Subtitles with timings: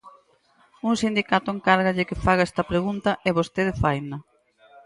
[0.87, 4.17] Un sindicato encárgalle que faga esta pregunta, e vostede faina.